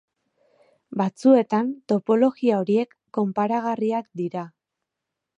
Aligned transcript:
Batzuetan 1.01 1.67
topologia 1.93 2.57
horiek 2.61 2.95
konparagarriak 3.17 4.09
dira. 4.23 4.47